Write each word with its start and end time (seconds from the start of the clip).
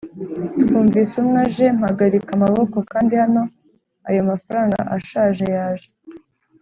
twumvise 0.63 1.13
umwe 1.21 1.39
aje, 1.45 1.65
mpagarika 1.79 2.29
amaboko, 2.37 2.77
kandi 2.91 3.13
hano 3.21 3.41
ayo 4.07 4.21
mafranga 4.29 4.77
ashaje 4.97 5.45
yaje. 5.55 5.89